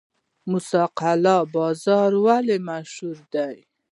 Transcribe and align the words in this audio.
موسی 0.49 0.83
قلعه 0.99 1.39
بازار 1.55 2.11
ولې 2.25 2.57
مشهور 2.69 3.17
دی؟ 3.33 3.55